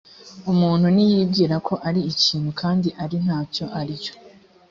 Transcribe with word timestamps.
umuntu 0.51 0.85
niyibwira 0.95 1.55
ko 1.67 1.73
ari 1.87 2.01
ikintu 2.13 2.49
kandi 2.61 2.89
ari 3.03 3.17
nta 3.25 3.39
cyo 3.53 3.65
ari 3.79 3.93
cyo 4.03 4.13